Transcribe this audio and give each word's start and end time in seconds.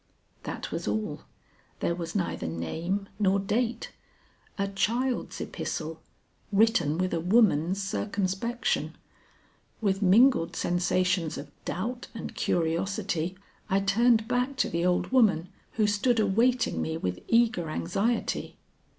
That 0.45 0.71
was 0.71 0.87
all; 0.87 1.21
there 1.79 1.93
was 1.93 2.15
neither 2.15 2.47
name 2.47 3.07
nor 3.19 3.37
date. 3.39 3.91
A 4.57 4.67
child's 4.67 5.39
epistle, 5.39 6.01
written 6.51 6.97
with 6.97 7.13
a 7.13 7.19
woman's 7.19 7.83
circumspection. 7.83 8.97
With 9.79 10.01
mingled 10.01 10.55
sensations 10.55 11.37
of 11.37 11.51
doubt 11.65 12.07
and 12.15 12.33
curiosity 12.33 13.37
I 13.69 13.79
turned 13.79 14.27
back 14.27 14.55
to 14.55 14.71
the 14.71 14.83
old 14.87 15.11
woman 15.11 15.49
who 15.73 15.85
stood 15.85 16.19
awaiting 16.19 16.81
me 16.81 16.97
with 16.97 17.19
eager 17.27 17.69
anxiety. 17.69 18.57